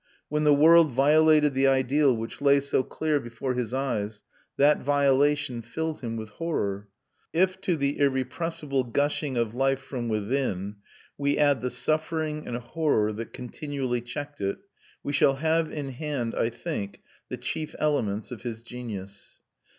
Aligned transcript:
When 0.29 0.45
the 0.45 0.51
world 0.55 0.91
violated 0.91 1.53
the 1.53 1.67
ideal 1.67 2.17
which 2.17 2.41
lay 2.41 2.59
so 2.59 2.81
clear 2.81 3.19
before 3.19 3.53
his 3.53 3.71
eyes, 3.71 4.23
that 4.57 4.79
violation 4.81 5.61
filled 5.61 6.01
him 6.01 6.17
with 6.17 6.29
horror. 6.29 6.87
If 7.33 7.61
to 7.61 7.75
the 7.77 7.99
irrepressible 7.99 8.83
gushing 8.85 9.37
of 9.37 9.53
life 9.53 9.79
from 9.79 10.09
within 10.09 10.77
we 11.19 11.37
add 11.37 11.61
the 11.61 11.69
suffering 11.69 12.47
and 12.47 12.57
horror 12.57 13.13
that 13.13 13.31
continually 13.31 14.01
checked 14.01 14.41
it, 14.41 14.57
we 15.03 15.13
shall 15.13 15.35
have 15.35 15.71
in 15.71 15.89
hand, 15.89 16.33
I 16.33 16.49
think, 16.49 17.03
the 17.29 17.37
chief 17.37 17.75
elements 17.77 18.31
of 18.31 18.41
his 18.41 18.63
genius. 18.63 19.37